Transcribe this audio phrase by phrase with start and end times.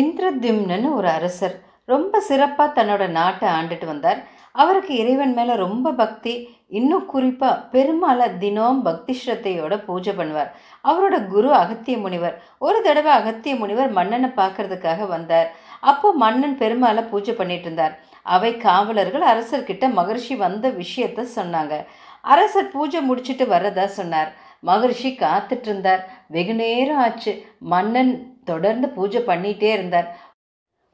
[0.00, 1.60] இந்திரத்யும்னன்னு ஒரு அரசர்.
[1.84, 4.20] ரொம்ப சிறப்பாக தன்னோட நாட்டை ஆண்டுட்டு வந்தார்.
[4.52, 6.56] அவருக்கு இறைவன் மேலே ரொம்ப பக்தி.
[6.68, 10.50] இன்னும் குறிப்பாக பெருமாளை தினம் பக்தி ஸ்ரத்தையோட பூஜை பண்ணுவார்.
[10.84, 12.42] அவரோட குரு அகத்திய முனிவர்.
[12.58, 15.48] ஒரு தடவை அகத்திய முனிவர் மன்னனை பார்க்கறதுக்காக வந்தார்.
[15.80, 17.98] அப்போ மன்னன் பெருமாளை பூஜை பண்ணிட்டு இருந்தார்.
[18.22, 21.84] அவை காவலர்கள் அரசர்கிட்ட மகர்ஷி வந்த விஷயத்த சொன்னாங்க.
[22.22, 24.30] அரசர் பூஜை முடிச்சிட்டு வர்றதா சொன்னார்.
[24.66, 26.02] மகர்ஷி காத்துட்டு இருந்தார்.
[26.26, 27.32] வெகு நேரம் ஆச்சு.
[27.58, 30.08] மன்னன் தொடர்ந்து பூஜை பண்ணிகிட்டே இருந்தார்.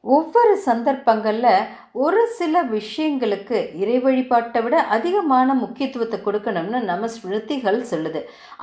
[0.03, 1.53] ஒவ்வொரு சந்தர்ப்பங்களில்
[2.03, 8.19] ஒரு சில விஷயங்களுக்கு இறை வழிபாட்டை விட அதிகமான முக்கியத்துவத்தை கொடுக்கணும்னு நம்ம ஸ்மிருதிகள் சொல்லுது.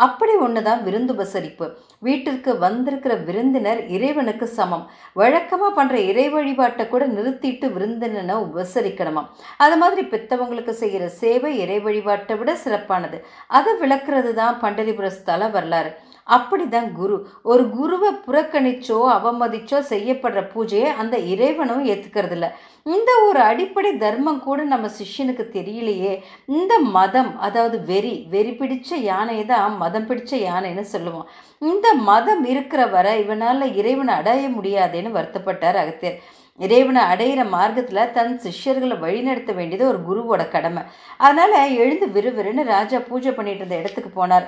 [0.07, 1.67] அப்படி ஒன்று தான் விருந்துபசரிப்பு
[2.09, 4.85] வீட்டிற்கு வந்திருக்கிற விருந்தினர் இறைவனுக்கு சமம்.
[5.23, 9.25] வழக்கமாக பண்ணுற இறை வழிபாட்டை கூட நிறுத்திட்டு விருந்தினனை உபசரிக்கணுமா?
[9.67, 13.21] அது மாதிரி பெத்தவங்களுக்கு செய்கிற சேவை இறை வழிபாட்டை விட சிறப்பானது.
[13.59, 15.93] அதை விளக்குறது தான் பண்டரிபுர ஸ்தல வரலாறு.
[16.27, 17.17] அப்படிதான் குரு.
[17.53, 22.51] ஒரு குருவை புறக்கணிச்சோ அவமதிச்சோ செய்யப்படுற பூஜையை அந்த இறைவனும் ஏற்றுக்கிறது இல்லை
[22.95, 26.13] இந்த ஒரு அடிப்படை தர்மம் கூட நம்ம சிஷ்யனுக்கு தெரியலையே.
[26.59, 31.27] இந்த மதம் அதாவது வெறி வெறி பிடிச்ச யானையை தான் மதம் பிடிச்ச யானைன்னு சொல்லுவோம்.
[31.71, 36.19] இந்த மதம் இருக்கிற வரை இவனால் இறைவனை அடைய முடியாதேன்னு வருத்தப்பட்டார் அகத்தியர்.
[36.65, 40.83] இறைவனை அடையிற மார்க்கத்தில் தன் சிஷ்யர்களை வழிநடத்த வேண்டியது ஒரு குருவோட கடமை.
[41.27, 44.47] அதனால் எழுந்து விறுவிறுன்னு ராஜா பூஜை பண்ணிட்டு இருந்த இடத்துக்கு போனார்.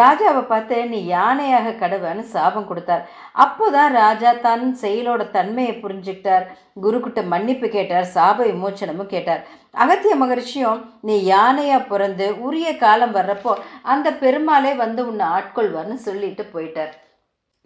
[0.00, 3.02] ராஜாவை பார்த்து நீ யானையாக கடவைன்னு சாபம் கொடுத்தார்.
[3.44, 6.46] அப்போதான் ராஜா தன் செயலோட தன்மையை புரிஞ்சுக்கிட்டார்.
[6.84, 9.42] குருக்கிட்ட மன்னிப்பு கேட்டார் சாப விமோச்சனமும் கேட்டார்.
[9.84, 13.54] அகத்திய மகர்ஷியும் நீ யானையாக பிறந்து உரிய காலம் வர்றப்போ
[13.94, 16.94] அந்த பெருமாளே வந்து உன்னை ஆட்கொள்வார்னு சொல்லிட்டு போயிட்டார்.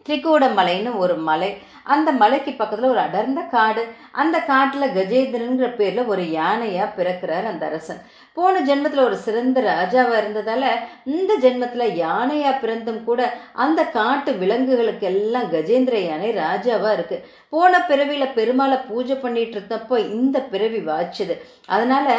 [0.08, 1.56] திரிகூட மலைன்னு ஒரு மலை.
[1.84, 3.86] அந்த மலைக்கு பக்கத்தில் ஒரு அடர்ந்த காடு.
[4.12, 8.00] அந்த காட்டில் கஜேந்திரங்கிற பேரில் ஒரு யானையாக பிறக்கிறார் அந்த அரசன்.
[8.36, 10.66] போன ஜென்மத்தில் ஒரு சிறந்த ராஜாவாக இருந்ததால்
[11.14, 13.20] இந்த ஜென்மத்தில் யானையாக பிறந்தும் கூட
[13.64, 20.36] அந்த காட்டு விலங்குகளுக்கு எல்லாம் கஜேந்திர யானை ராஜாவாக இருக்குது போன பிறவியில் பெருமாளை பூஜை பண்ணிட்டு இருந்தப்போ இந்த
[20.52, 21.34] பிறவி வாச்சுது
[21.74, 22.12] அதனால்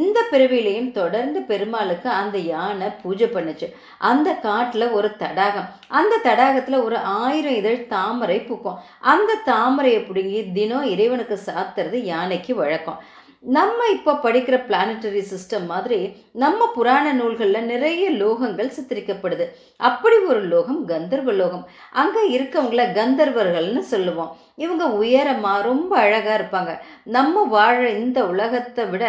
[0.00, 3.68] இந்த பிறவிலையும் தொடர்ந்து பெருமாளுக்கு அந்த யானை பூஜை பண்ணுச்சு.
[4.10, 5.68] அந்த காட்டில் ஒரு தடாகம்.
[5.98, 8.80] அந்த தடாகத்தில் ஒரு ஆயிரம் இதழ் தாமரை பூக்கும்.
[9.12, 13.00] அந்த தாமரையை பிடுங்கி தினம் இறைவனுக்கு சாத்துறது யானைக்கு வழக்கம்.
[13.42, 15.98] நம்ம இப்போ படிக்கிற பிளானட்டரி சிஸ்டம் மாதிரி
[16.42, 19.44] நம்ம புராண நூல்களில் நிறைய லோகங்கள் சித்தரிக்கப்படுது.
[19.88, 21.62] அப்படி ஒரு லோகம் கந்தர்வ லோகம்.
[22.00, 24.32] அங்கே இருக்கவங்கள கந்தர்வர்கள்னு சொல்லுவோம்.
[24.64, 26.72] இவங்க உயரமாக ரொம்ப அழகாக இருப்பாங்க.
[27.16, 29.04] நம்ம வாழ இந்த உலகத்தை விட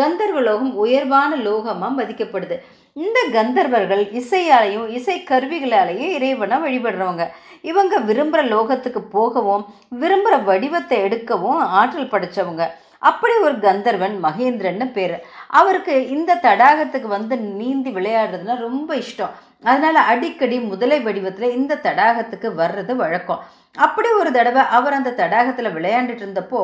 [0.00, 2.58] கந்தர்வ லோகம் உயர்வான லோகமாக மதிக்கப்படுது.
[3.04, 7.26] இந்த கந்தர்வர்கள் இசையாலையும் இசை கருவிகளாலேயும் இறைவனை வழிபடுறவங்க.
[7.70, 9.66] இவங்க விரும்புகிற லோகத்துக்கு போகவும்
[10.02, 12.64] விரும்புகிற வடிவத்தை எடுக்கவும் ஆற்றல் படைச்சவங்க.
[13.10, 15.16] அப்படி ஒரு கந்தர்வன் மகேந்திரன்னு பேர்.
[15.60, 19.34] அவருக்கு இந்த தடாகத்துக்கு வந்து நீந்தி விளையாடுறதுனா ரொம்ப இஷ்டம்.
[19.70, 23.42] அதனால் அடிக்கடி முதலை வடிவத்தில் இந்த தடாகத்துக்கு வர்றது வழக்கம்.
[23.86, 26.62] அப்படி ஒரு தடவை அவர் அந்த தடாகத்தில் விளையாண்டுட்டு இருந்தப்போ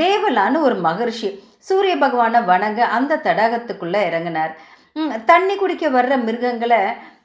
[0.00, 1.30] தேவலான்னு ஒரு மகர்ஷி
[1.68, 4.54] சூரிய பகவானை வணங்க அந்த தடாகத்துக்குள்ளே இறங்கினார்.
[5.30, 6.78] தண்ணி குடிக்க வர்ற மிருகங்களை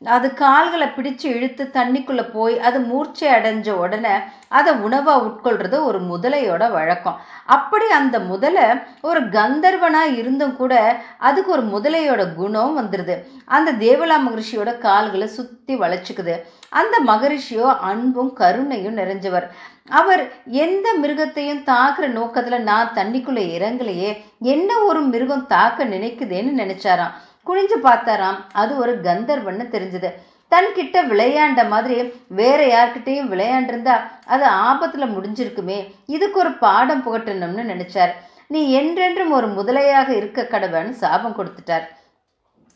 [0.06, 4.14] அது கால்களை பிடிச்சு இழுத்து தண்ணிக்குள்ளே போய் அது மூர்ச்சை அடைஞ்ச உடனே
[4.50, 7.20] அதை உணவாக உட்கொள்றது ஒரு முதலையோட வழக்கம்.
[7.46, 8.64] அப்படி அந்த முதலை
[9.02, 16.36] ஒரு கந்தர்வனாக இருந்தும் கூட அதுக்கு ஒரு முதலையோட குணம் வந்துடுது அந்த தேவலா மகரிஷியோட கால்களை சுற்றி வளைச்சிக்குது.
[16.70, 19.48] அந்த மகரிஷியோ அன்பும் கருணையும் நிறைஞ்சவர்.
[19.90, 27.14] அவர் எந்த மிருகத்தையும் தாக்குற நோக்கத்தில் நான் தண்ணிக்குள்ளே இறங்கலையே என்ன ஒரு மிருகம் தாக்க நினைக்குதேன்னு நினச்சாராம்.
[27.48, 28.40] குனிஞ்சு பார்த்தாராம்.
[28.62, 30.10] அது ஒரு கந்தர்வன்னு தெரிஞ்சது.
[30.52, 31.98] தன்கிட்ட விளையாண்ட மாதிரி
[32.40, 33.96] வேற யார்கிட்டையும் விளையாண்டிருந்தா
[34.34, 35.80] அது ஆபத்தில் முடிஞ்சிருக்குமே.
[36.16, 38.14] இதுக்கு ஒரு பாடம் புகட்டணும்னு நினைச்சார்.
[38.54, 41.86] நீ என்றென்றும் ஒரு முதலையாக இருக்க கடவன் சாபம் கொடுத்துட்டார்.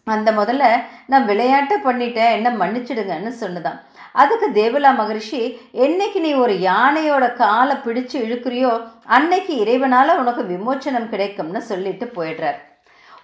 [0.07, 0.63] அந்த முதல்ல
[1.11, 2.33] நான் விளையாட்டை பண்ணிட்டேன்.
[2.37, 3.79] என்ன மன்னிச்சிடுங்கன்னு சொன்னதான்
[4.21, 5.39] அதுக்கு தேவலா மகரிஷி
[5.85, 8.71] என்னைக்கு நீ ஒரு யானையோட காலை பிடிச்சு இழுக்கிறியோ
[9.15, 12.59] அன்னைக்கு இறைவனால் உனக்கு விமோச்சனம் கிடைக்கும்னு சொல்லிட்டு போயிடுறார்.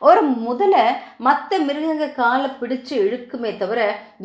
[0.07, 0.83] ஒரு முதலை
[1.25, 3.79] மற்ற மிருகங்க காலை பிடிச்சு இழுக்குமே தவிர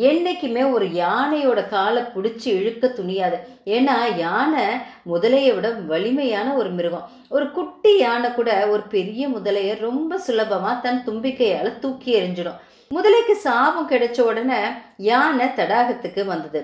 [0.09, 3.39] என்றைக்குமே ஒரு யானையோட காலை பிடிச்சி இழுக்க துணியாது.
[3.77, 4.65] ஏன்னா யானை
[5.13, 7.09] முதலையை விட வலிமையான ஒரு மிருகம்.
[7.29, 12.59] ஒரு குட்டி யானை கூட ஒரு பெரிய முதலையை ரொம்ப சுலபமாக தன் தும்பிக்கையால் தூக்கி எறிஞ்சிடும்.
[12.95, 14.61] முதலைக்கு சாபம் கிடைச்ச உடனே
[14.97, 16.63] யானை தடாகத்துக்கு வந்தது.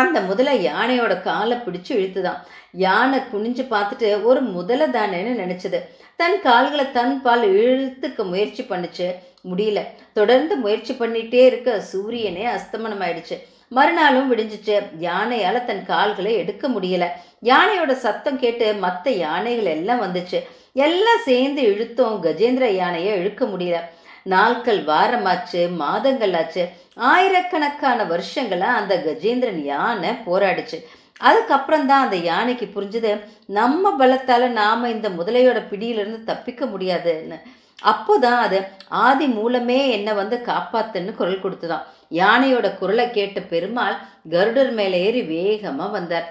[0.00, 2.40] அந்த முதலை யானையோட காலை பிடிச்சு இழுத்துதான்.
[2.72, 5.78] யானை குனிஞ்சு பார்த்துட்டு ஒரு முதலை தானேன்னு நினச்சது.
[6.16, 9.06] தன் கால்களை தன் பால் இழுத்துக்க முயற்சி பண்ணுச்சு.
[9.50, 9.80] முடியல.
[10.12, 13.36] தொடர்ந்து முயற்சி பண்ணிட்டே இருக்க சூரியனே அஸ்தமனம் ஆயிடுச்சு
[13.68, 14.74] மறுநாளும் விடிஞ்சிச்சு.
[15.00, 17.06] யானையால் தன் கால்களை எடுக்க முடியல.
[17.42, 20.40] யானையோட சத்தம் கேட்டு மற்ற யானைகள் எல்லாம் வந்துச்சு.
[20.72, 22.18] எல்லாம் சேர்ந்து இழுத்தோம்.
[22.22, 23.78] கஜேந்திர யானையை இழுக்க முடியல.
[24.24, 30.78] நாட்கள் வாரமாச்சு மாதங்கள் ஆச்சு ஆயிரக்கணக்கான வருஷங்களை அந்த கஜேந்திரன் யானை போராடிச்சு.
[31.18, 33.10] அதுக்கப்புறம் தான் அந்த யானைக்கு புரிஞ்சுது
[33.46, 37.38] நம்ம பலத்தால் நாம் இந்த முதலையோட பிடியிலிருந்து தப்பிக்க முடியாதுன்னு.
[37.82, 43.96] அப்போதான் அது ஆதி மூலமே என்னை வந்து காப்பாத்துன்னு குரல் கொடுத்துதான் யானையோட குரலை கேட்ட பெருமாள்
[44.30, 46.26] கருடர் மேலே ஏறி வேகமாக வந்தார்.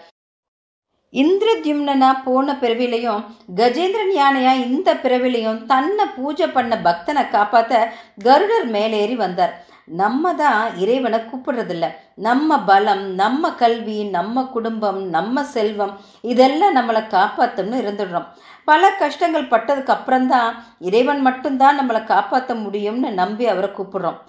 [1.21, 3.21] இந்திரத்யும்னா போன பிறவிலையும்
[3.59, 7.93] கஜேந்திரன் யானையா இந்த பிறவிலையும் தன்னை பூஜை பண்ண பக்தனை காப்பாற்ற
[8.23, 9.53] கருடர் மேலேறி வந்தார்.
[10.01, 11.85] நம்ம தான் இறைவனை கூப்பிடுறதில்ல.
[12.27, 18.27] நம்ம பலம் நம்ம கல்வி நம்ம குடும்பம் நம்ம செல்வம் இதெல்லாம் நம்மளை காப்பாற்றணும்னு இருந்துடுறோம்.
[18.69, 24.19] பல கஷ்டங்கள் பட்டதுக்கு அப்புறம்தான் இறைவன் மட்டும்தான் நம்மளை காப்பாற்ற முடியும்னு நம்பி அவரை கூப்பிடுறோம்.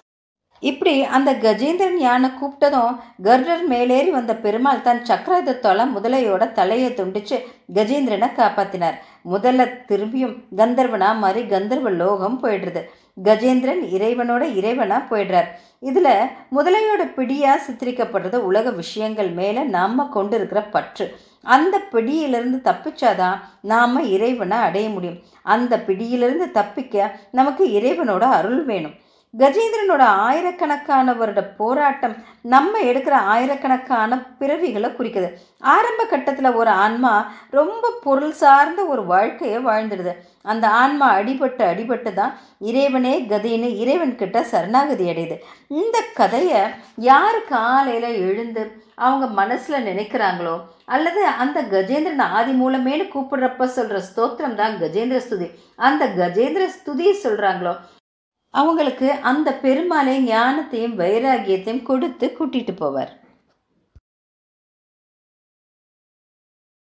[0.61, 7.39] இப்படி அந்த கஜேந்திரன் யானை கூப்பிட்டதும் கர்டர் மேலேறி வந்த பெருமாள் தன் சக்கராயுதத்தால முதலையோட தலையை துண்டிச்சு
[7.75, 8.95] கஜேந்திரனை காப்பாத்தினார்.
[9.33, 12.83] முதல்ல திரும்பியும் கந்தர்வனா மாதிரி கந்தர்வ லோகம் போயிடுறது.
[13.25, 15.51] கஜேந்திரன் இறைவனோட இறைவனா போயிடுறார்.
[15.83, 16.09] இதுல
[16.53, 21.17] முதலையோட பிடியா சித்தரிக்கப்படுறது உலக விஷயங்கள் மேல நாம கொண்டு இருக்கிற பற்று.
[21.43, 25.23] அந்த பிடியிலிருந்து தப்பிச்சாதான் நாம இறைவனை அடைய முடியும்.
[25.43, 28.95] அந்த பிடியிலிருந்து தப்பிக்க நமக்கு இறைவனோட அருள் வேணும்.
[29.41, 32.15] கஜேந்திரனோட ஆயிரக்கணக்கான வருட போராட்டம்
[32.53, 35.29] நம்ம எடுக்கிற ஆயிரக்கணக்கான பிறவிகளை குறிக்குது.
[35.75, 37.13] ஆரம்ப கட்டத்தில் ஒரு ஆன்மா
[37.59, 40.13] ரொம்ப பொருள் சார்ந்த ஒரு வாழ்க்கையை வாழ்ந்துடுது.
[40.53, 42.35] அந்த ஆன்மா அடிபட்டு அடிபட்டு தான்
[42.71, 45.39] இறைவனே கதின்னு இறைவன்கிட்ட சரணாகதி அடையுது.
[45.81, 46.63] இந்த கதையை
[47.11, 48.65] யார் காலையில் எழுந்து
[49.05, 50.55] அவங்க மனசில் நினைக்கிறாங்களோ
[50.95, 55.49] அல்லது அந்த கஜேந்திரன் ஆதி மூலமேனு கூப்பிடுறப்ப சொல்கிற ஸ்தோத்திரம் தான் கஜேந்திர ஸ்துதி.
[55.89, 57.75] அந்த கஜேந்திர ஸ்துதியை சொல்கிறாங்களோ
[58.61, 63.13] அவங்களுக்கு அந்த பெருமாளை ஞானத்தையும் வைராகியத்தையும் கொடுத்து கூட்டிட்டு போவார்.